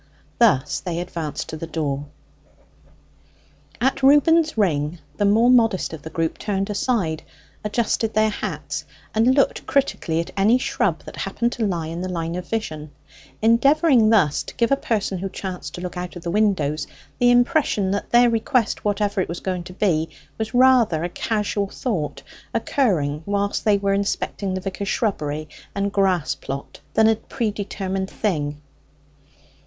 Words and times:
Thus 0.39 0.79
they 0.79 0.99
advanced 0.99 1.49
to 1.49 1.57
the 1.57 1.67
door. 1.67 2.07
At 3.79 4.01
Reuben's 4.01 4.57
ring 4.57 4.97
the 5.17 5.25
more 5.25 5.51
modest 5.51 5.93
of 5.93 6.01
the 6.01 6.09
group 6.09 6.39
turned 6.39 6.71
aside, 6.71 7.21
adjusted 7.63 8.15
their 8.15 8.31
hats, 8.31 8.83
and 9.13 9.35
looked 9.35 9.67
critically 9.67 10.19
at 10.19 10.31
any 10.35 10.57
shrub 10.57 11.03
that 11.03 11.17
happened 11.17 11.51
to 11.51 11.67
lie 11.67 11.85
in 11.85 12.01
the 12.01 12.09
line 12.09 12.33
of 12.33 12.47
vision; 12.47 12.89
endeavouring 13.43 14.09
thus 14.09 14.41
to 14.41 14.55
give 14.55 14.71
a 14.71 14.75
person 14.75 15.19
who 15.19 15.29
chanced 15.29 15.75
to 15.75 15.81
look 15.81 15.95
out 15.97 16.15
of 16.15 16.23
the 16.23 16.31
windows 16.31 16.87
the 17.19 17.29
impression 17.29 17.91
that 17.91 18.09
their 18.09 18.27
request, 18.31 18.83
whatever 18.83 19.21
it 19.21 19.29
was 19.29 19.39
going 19.39 19.61
to 19.65 19.73
be, 19.73 20.09
was 20.39 20.55
rather 20.55 21.03
a 21.03 21.09
casual 21.09 21.67
thought 21.69 22.23
occurring 22.55 23.21
whilst 23.27 23.63
they 23.65 23.77
were 23.77 23.93
inspecting 23.93 24.55
the 24.55 24.61
vicar's 24.61 24.87
shrubbery 24.89 25.47
and 25.75 25.91
grass 25.93 26.33
plot 26.33 26.79
than 26.95 27.07
a 27.07 27.13
predetermined 27.15 28.09
thing. 28.09 28.59